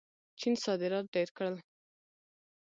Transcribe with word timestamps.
چین 0.39 0.53
صادرات 0.63 1.05
ډېر 1.15 1.29
کړل. 1.37 1.55